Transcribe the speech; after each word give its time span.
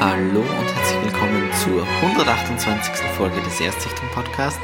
Hallo 0.00 0.40
und 0.40 0.74
herzlich 0.74 1.04
willkommen 1.04 1.48
zur 1.62 1.86
128. 1.86 3.04
Folge 3.18 3.38
des 3.42 3.60
Erstsichtung 3.60 4.08
Podcast. 4.14 4.58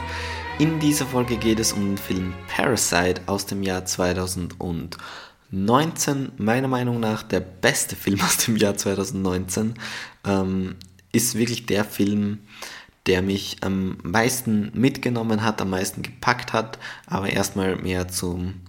In 0.58 0.80
dieser 0.80 1.04
Folge 1.04 1.36
geht 1.36 1.60
es 1.60 1.74
um 1.74 1.88
den 1.88 1.98
Film 1.98 2.32
Parasite 2.48 3.20
aus 3.26 3.44
dem 3.44 3.62
Jahr 3.62 3.84
2019. 3.84 6.32
Meiner 6.38 6.68
Meinung 6.68 7.00
nach 7.00 7.22
der 7.22 7.40
beste 7.40 7.96
Film 7.96 8.18
aus 8.22 8.38
dem 8.38 8.56
Jahr 8.56 8.78
2019. 8.78 9.74
Ähm, 10.24 10.76
ist 11.12 11.34
wirklich 11.34 11.66
der 11.66 11.84
Film, 11.84 12.38
der 13.04 13.20
mich 13.20 13.58
am 13.60 13.98
meisten 14.02 14.70
mitgenommen 14.72 15.42
hat, 15.42 15.60
am 15.60 15.68
meisten 15.68 16.00
gepackt 16.00 16.54
hat, 16.54 16.78
aber 17.06 17.28
erstmal 17.28 17.76
mehr 17.76 18.08
zum, 18.08 18.62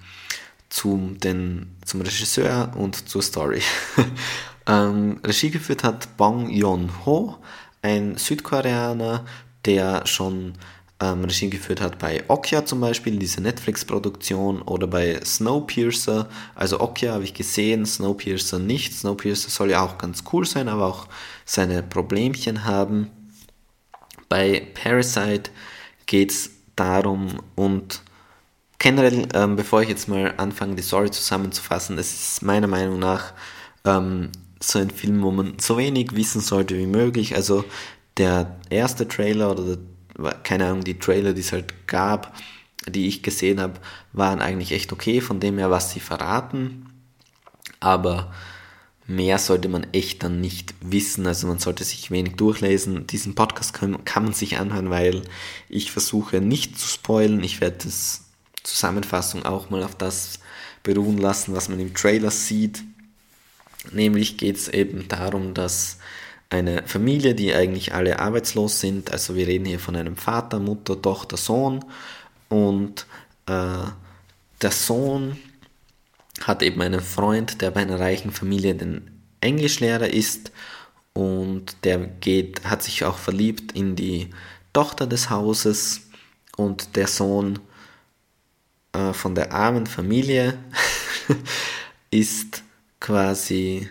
zum, 0.70 1.20
den, 1.20 1.76
zum 1.85 2.02
Regisseur 2.02 2.71
und 2.76 3.09
zur 3.09 3.21
Story. 3.21 3.62
ähm, 4.67 5.20
Regie 5.23 5.49
geführt 5.49 5.84
hat 5.84 6.17
Bong 6.17 6.49
Joon-ho, 6.49 7.38
ein 7.81 8.17
Südkoreaner, 8.17 9.26
der 9.66 10.05
schon 10.05 10.53
ähm, 10.99 11.23
Regie 11.23 11.49
geführt 11.49 11.81
hat 11.81 11.99
bei 11.99 12.23
Okja 12.27 12.66
zum 12.66 12.81
Beispiel, 12.81 13.17
diese 13.17 13.41
Netflix-Produktion, 13.41 14.62
oder 14.63 14.88
bei 14.88 15.20
Snowpiercer. 15.23 16.27
Also 16.55 16.79
Okja 16.79 17.13
habe 17.13 17.23
ich 17.23 17.34
gesehen, 17.34 17.85
Snowpiercer 17.85 18.59
nicht. 18.59 18.93
Snowpiercer 18.93 19.49
soll 19.49 19.71
ja 19.71 19.85
auch 19.85 19.98
ganz 19.98 20.23
cool 20.34 20.45
sein, 20.45 20.68
aber 20.68 20.88
auch 20.88 21.07
seine 21.45 21.84
Problemchen 21.84 22.65
haben. 22.65 23.12
Bei 24.29 24.68
Parasite 24.73 25.52
geht 26.05 26.31
es 26.31 26.49
darum 26.76 27.41
und 27.55 28.02
generell, 28.80 29.28
ähm, 29.34 29.56
bevor 29.56 29.82
ich 29.82 29.90
jetzt 29.90 30.08
mal 30.08 30.34
anfange, 30.38 30.76
die 30.76 30.84
Story 30.84 31.12
zusammenzufassen, 31.12 31.98
es 31.98 32.14
ist 32.14 32.42
meiner 32.44 32.68
Meinung 32.68 33.00
nach 33.00 33.34
ähm, 33.86 34.32
so 34.60 34.80
ein 34.80 34.90
Film, 34.90 35.22
wo 35.22 35.32
man 35.32 35.60
so 35.60 35.78
wenig 35.78 36.16
wissen 36.16 36.42
sollte 36.42 36.78
wie 36.78 36.88
möglich. 36.88 37.36
Also 37.36 37.66
der 38.18 38.58
erste 38.70 39.08
Trailer 39.08 39.52
oder 39.52 39.76
der, 39.76 40.34
keine 40.44 40.68
Ahnung, 40.68 40.84
die 40.84 41.00
Trailer, 41.00 41.34
die 41.34 41.42
es 41.42 41.52
halt 41.52 41.88
gab, 41.88 42.36
die 42.88 43.08
ich 43.08 43.24
gesehen 43.24 43.60
habe, 43.60 43.80
waren 44.14 44.42
eigentlich 44.42 44.72
echt 44.72 44.92
okay, 44.94 45.22
von 45.22 45.40
dem 45.40 45.58
her, 45.58 45.70
was 45.70 45.92
sie 45.92 46.00
verraten. 46.00 46.90
Aber 47.80 48.34
mehr 49.05 49.38
sollte 49.38 49.70
man 49.70 49.86
echt 49.94 50.24
dann 50.24 50.42
nicht 50.42 50.74
wissen. 50.82 51.28
Also 51.28 51.48
man 51.48 51.60
sollte 51.60 51.84
sich 51.84 52.12
wenig 52.12 52.36
durchlesen. 52.36 53.08
Diesen 53.08 53.36
Podcast 53.36 53.74
kann, 53.74 54.04
kann 54.05 54.24
man 54.24 54.34
sich 54.34 54.58
anhören, 54.58 54.90
weil 54.90 55.22
ich 55.70 55.92
versuche 55.92 56.42
nicht 56.42 56.80
zu 56.80 56.88
spoilen. 56.88 57.44
Ich 57.44 57.62
werde 57.62 57.78
das 57.86 58.27
Zusammenfassung 58.68 59.46
auch 59.46 59.70
mal 59.70 59.84
auf 59.84 59.96
das 59.96 60.40
beruhen 60.84 61.18
lassen, 61.18 61.55
was 61.55 61.70
man 61.70 61.79
im 61.79 61.93
Trailer 61.93 62.32
sieht. 62.32 62.84
Nämlich 63.91 64.38
geht 64.38 64.57
es 64.57 64.68
eben 64.68 65.07
darum, 65.07 65.53
dass 65.53 66.00
eine 66.50 66.84
Familie, 66.84 67.34
die 67.34 67.53
eigentlich 67.53 67.94
alle 67.94 68.19
arbeitslos 68.19 68.79
sind, 68.79 69.12
also 69.12 69.35
wir 69.35 69.47
reden 69.47 69.66
hier 69.66 69.79
von 69.79 69.96
einem 69.96 70.18
Vater, 70.18 70.59
Mutter, 70.59 71.01
Tochter, 71.01 71.38
Sohn 71.38 71.84
und 72.50 73.06
äh, 73.47 73.84
der 74.62 74.72
Sohn 74.72 75.38
hat 76.41 76.62
eben 76.62 76.81
einen 76.81 77.02
Freund, 77.02 77.62
der 77.62 77.72
bei 77.72 77.81
einer 77.81 78.00
reichen 78.00 78.31
Familie 78.31 78.75
den 78.75 79.12
Englischlehrer 79.41 80.07
ist 80.07 80.52
und 81.13 81.75
der 81.84 82.00
geht, 82.00 82.66
hat 82.66 82.84
sich 82.84 83.03
auch 83.06 83.18
verliebt 83.18 83.72
in 83.74 83.96
die 83.96 84.29
Tochter 84.74 85.07
des 85.07 85.29
Hauses 85.29 86.02
und 86.56 86.96
der 86.96 87.07
Sohn 87.07 87.59
äh, 88.97 89.13
von 89.13 89.35
der 89.35 89.53
armen 89.53 89.85
Familie 89.85 90.58
ist 92.12 92.63
quasi 93.00 93.88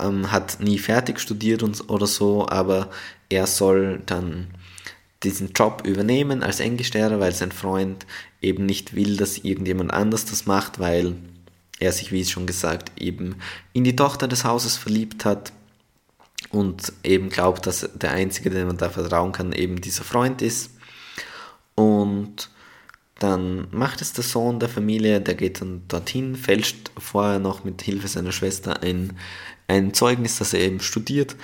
ähm, 0.00 0.32
hat 0.32 0.60
nie 0.60 0.78
fertig 0.78 1.20
studiert 1.20 1.62
und, 1.62 1.90
oder 1.90 2.06
so, 2.06 2.48
aber 2.48 2.90
er 3.28 3.46
soll 3.46 4.00
dann 4.06 4.48
diesen 5.22 5.52
Job 5.52 5.82
übernehmen 5.86 6.42
als 6.42 6.60
Englischlehrer, 6.60 7.20
weil 7.20 7.32
sein 7.32 7.52
Freund 7.52 8.06
eben 8.40 8.66
nicht 8.66 8.94
will, 8.94 9.16
dass 9.16 9.38
irgendjemand 9.38 9.92
anders 9.92 10.24
das 10.24 10.46
macht, 10.46 10.78
weil 10.78 11.14
er 11.78 11.92
sich, 11.92 12.12
wie 12.12 12.24
schon 12.24 12.46
gesagt, 12.46 12.92
eben 13.00 13.36
in 13.72 13.84
die 13.84 13.96
Tochter 13.96 14.26
des 14.26 14.44
Hauses 14.44 14.76
verliebt 14.76 15.24
hat 15.24 15.52
und 16.50 16.92
eben 17.04 17.28
glaubt, 17.28 17.66
dass 17.66 17.88
der 17.94 18.12
Einzige, 18.12 18.50
dem 18.50 18.68
man 18.68 18.78
da 18.78 18.90
vertrauen 18.90 19.32
kann, 19.32 19.52
eben 19.52 19.80
dieser 19.80 20.04
Freund 20.04 20.42
ist. 20.42 20.70
Und 21.74 22.50
dann 23.22 23.68
macht 23.70 24.00
es 24.00 24.12
der 24.12 24.24
Sohn 24.24 24.58
der 24.58 24.68
Familie, 24.68 25.20
der 25.20 25.34
geht 25.34 25.60
dann 25.60 25.82
dorthin, 25.88 26.34
fälscht 26.34 26.90
vorher 26.98 27.38
noch 27.38 27.64
mit 27.64 27.82
Hilfe 27.82 28.08
seiner 28.08 28.32
Schwester 28.32 28.82
ein, 28.82 29.16
ein 29.68 29.94
Zeugnis, 29.94 30.38
dass 30.38 30.54
er 30.54 30.60
eben 30.60 30.80
studiert 30.80 31.36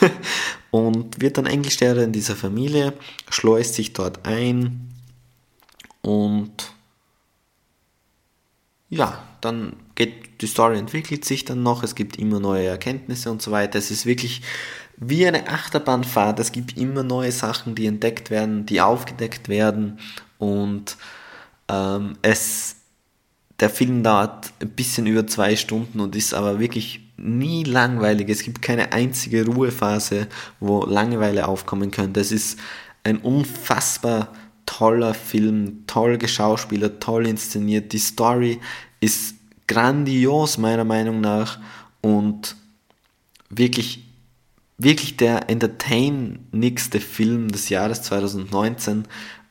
und 0.70 1.20
wird 1.20 1.38
dann 1.38 1.46
Englischlehrer 1.46 2.02
in 2.02 2.12
dieser 2.12 2.36
Familie, 2.36 2.92
schleust 3.30 3.74
sich 3.74 3.94
dort 3.94 4.26
ein 4.26 4.92
und 6.02 6.72
ja, 8.90 9.22
dann 9.40 9.76
geht 9.94 10.40
die 10.40 10.46
Story 10.46 10.78
entwickelt 10.78 11.24
sich 11.24 11.44
dann 11.44 11.62
noch, 11.62 11.82
es 11.82 11.94
gibt 11.94 12.16
immer 12.16 12.40
neue 12.40 12.66
Erkenntnisse 12.66 13.30
und 13.30 13.42
so 13.42 13.50
weiter. 13.50 13.78
Es 13.78 13.90
ist 13.90 14.06
wirklich 14.06 14.42
wie 15.00 15.26
eine 15.26 15.48
Achterbahnfahrt, 15.48 16.40
es 16.40 16.52
gibt 16.52 16.76
immer 16.76 17.02
neue 17.02 17.32
Sachen, 17.32 17.74
die 17.74 17.86
entdeckt 17.86 18.30
werden, 18.30 18.66
die 18.66 18.80
aufgedeckt 18.80 19.48
werden 19.48 19.98
und 20.38 20.96
ähm, 21.68 22.16
es 22.22 22.76
der 23.60 23.70
Film 23.70 24.02
dauert 24.02 24.52
ein 24.60 24.70
bisschen 24.70 25.06
über 25.06 25.26
zwei 25.26 25.56
Stunden 25.56 26.00
und 26.00 26.14
ist 26.14 26.32
aber 26.32 26.60
wirklich 26.60 27.00
nie 27.16 27.64
langweilig. 27.64 28.28
Es 28.28 28.42
gibt 28.44 28.62
keine 28.62 28.92
einzige 28.92 29.44
Ruhephase, 29.46 30.28
wo 30.60 30.84
Langeweile 30.84 31.48
aufkommen 31.48 31.90
könnte. 31.90 32.20
Es 32.20 32.30
ist 32.30 32.58
ein 33.02 33.18
unfassbar 33.18 34.32
toller 34.64 35.14
Film, 35.14 35.84
toll 35.86 36.18
geschauspielert, 36.18 37.02
toll 37.02 37.26
inszeniert. 37.26 37.92
Die 37.92 37.98
Story 37.98 38.60
ist 39.00 39.34
grandios 39.66 40.58
meiner 40.58 40.84
Meinung 40.84 41.20
nach 41.20 41.58
und 42.00 42.54
wirklich 43.50 44.07
wirklich 44.78 45.16
der 45.16 45.50
entertainigste 45.50 47.00
Film 47.00 47.50
des 47.50 47.68
Jahres 47.68 48.02
2019. 48.02 49.04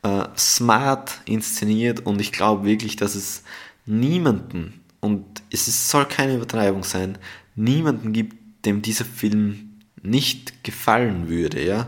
Äh, 0.03 0.23
smart 0.37 1.21
inszeniert 1.25 2.05
und 2.05 2.21
ich 2.21 2.31
glaube 2.31 2.65
wirklich, 2.65 2.95
dass 2.95 3.15
es 3.15 3.43
niemanden, 3.85 4.81
und 4.99 5.25
es 5.51 5.67
ist, 5.67 5.89
soll 5.89 6.05
keine 6.05 6.35
Übertreibung 6.35 6.83
sein, 6.83 7.17
niemanden 7.55 8.13
gibt, 8.13 8.35
dem 8.65 8.81
dieser 8.81 9.05
Film 9.05 9.79
nicht 10.01 10.63
gefallen 10.63 11.29
würde. 11.29 11.65
Ja? 11.65 11.87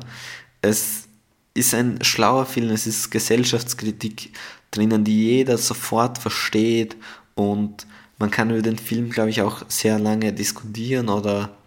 Es 0.62 1.08
ist 1.54 1.74
ein 1.74 2.04
schlauer 2.04 2.46
Film, 2.46 2.72
es 2.72 2.88
ist 2.88 3.12
Gesellschaftskritik 3.12 4.32
drinnen, 4.72 5.04
die 5.04 5.26
jeder 5.26 5.58
sofort 5.58 6.18
versteht 6.18 6.96
und 7.36 7.86
man 8.18 8.32
kann 8.32 8.50
über 8.50 8.62
den 8.62 8.78
Film, 8.78 9.10
glaube 9.10 9.30
ich, 9.30 9.42
auch 9.42 9.64
sehr 9.70 9.98
lange 9.98 10.34
diskutieren 10.34 11.10
oder 11.10 11.58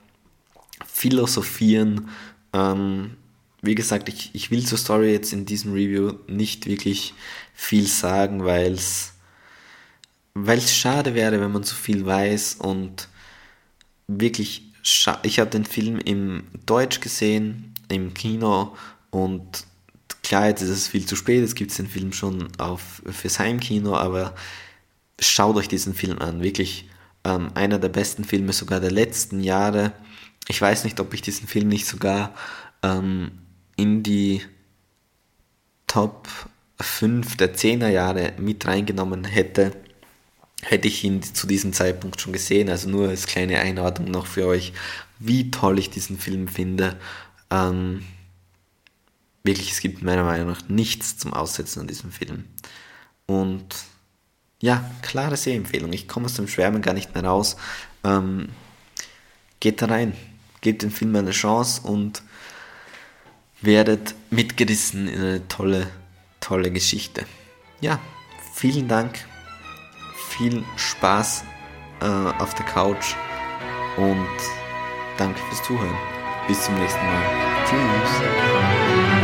philosophieren. 1.02 2.08
Ähm, 2.52 3.16
wie 3.60 3.74
gesagt, 3.74 4.08
ich, 4.08 4.30
ich 4.34 4.52
will 4.52 4.64
zur 4.64 4.78
Story 4.78 5.10
jetzt 5.10 5.32
in 5.32 5.46
diesem 5.46 5.72
Review 5.72 6.12
nicht 6.28 6.66
wirklich 6.66 7.12
viel 7.54 7.86
sagen, 7.88 8.44
weil 8.44 8.74
es 8.74 9.12
es 10.34 10.74
schade 10.74 11.14
wäre, 11.14 11.40
wenn 11.40 11.52
man 11.52 11.64
so 11.64 11.74
viel 11.74 12.06
weiß 12.06 12.54
und 12.54 13.08
wirklich, 14.06 14.62
ich 15.24 15.38
habe 15.40 15.50
den 15.50 15.64
Film 15.64 15.98
im 15.98 16.44
Deutsch 16.66 17.00
gesehen, 17.00 17.74
im 17.88 18.14
Kino 18.14 18.76
und 19.10 19.64
klar, 20.22 20.46
jetzt 20.46 20.62
ist 20.62 20.70
es 20.70 20.88
viel 20.88 21.04
zu 21.04 21.16
spät, 21.16 21.44
es 21.44 21.56
gibt 21.56 21.76
den 21.76 21.88
Film 21.88 22.12
schon 22.12 22.48
auf, 22.58 23.02
fürs 23.10 23.40
Heimkino, 23.40 23.96
aber 23.96 24.34
schaut 25.18 25.56
euch 25.56 25.68
diesen 25.68 25.94
Film 25.94 26.18
an, 26.20 26.42
wirklich 26.42 26.88
ähm, 27.24 27.50
einer 27.54 27.78
der 27.78 27.90
besten 27.90 28.24
Filme 28.24 28.52
sogar 28.52 28.80
der 28.80 28.92
letzten 28.92 29.40
Jahre. 29.40 29.92
Ich 30.48 30.60
weiß 30.60 30.84
nicht, 30.84 30.98
ob 31.00 31.14
ich 31.14 31.22
diesen 31.22 31.46
Film 31.46 31.68
nicht 31.68 31.86
sogar 31.86 32.34
ähm, 32.82 33.32
in 33.76 34.02
die 34.02 34.42
Top 35.86 36.28
5 36.80 37.36
der 37.36 37.54
10er 37.54 37.88
Jahre 37.88 38.32
mit 38.38 38.66
reingenommen 38.66 39.24
hätte 39.24 39.72
hätte 40.62 40.88
ich 40.88 41.02
ihn 41.04 41.22
zu 41.22 41.46
diesem 41.46 41.72
Zeitpunkt 41.72 42.20
schon 42.20 42.32
gesehen. 42.32 42.70
Also 42.70 42.88
nur 42.88 43.08
als 43.08 43.26
kleine 43.26 43.58
Einordnung 43.58 44.10
noch 44.10 44.26
für 44.26 44.46
euch, 44.46 44.72
wie 45.18 45.50
toll 45.50 45.78
ich 45.78 45.90
diesen 45.90 46.18
Film 46.18 46.48
finde. 46.48 46.96
Ähm, 47.50 48.04
wirklich, 49.42 49.72
es 49.72 49.80
gibt 49.80 50.02
meiner 50.02 50.24
Meinung 50.24 50.48
nach 50.48 50.68
nichts 50.68 51.18
zum 51.18 51.34
Aussetzen 51.34 51.80
an 51.80 51.88
diesem 51.88 52.12
Film. 52.12 52.44
Und 53.26 53.66
ja, 54.60 54.88
klare 55.02 55.36
Sehempfehlung. 55.36 55.92
Ich 55.92 56.06
komme 56.06 56.26
aus 56.26 56.34
dem 56.34 56.46
Schwärmen 56.46 56.82
gar 56.82 56.94
nicht 56.94 57.14
mehr 57.14 57.24
raus. 57.24 57.56
Ähm, 58.04 58.50
geht 59.58 59.82
da 59.82 59.86
rein, 59.86 60.14
gebt 60.62 60.82
dem 60.82 60.90
Film 60.90 61.14
eine 61.14 61.32
Chance 61.32 61.82
und 61.82 62.22
werdet 63.60 64.14
mitgerissen 64.30 65.08
in 65.08 65.20
eine 65.20 65.48
tolle, 65.48 65.86
tolle 66.40 66.70
Geschichte. 66.70 67.26
Ja, 67.80 68.00
vielen 68.54 68.88
Dank 68.88 69.18
viel 70.30 70.64
Spaß 70.76 71.44
äh, 72.00 72.06
auf 72.06 72.54
der 72.54 72.64
Couch 72.66 73.14
und 73.96 74.26
danke 75.18 75.38
fürs 75.48 75.62
Zuhören. 75.62 75.96
Bis 76.48 76.64
zum 76.64 76.74
nächsten 76.74 77.04
Mal. 77.04 77.22
Tschüss. 77.66 79.21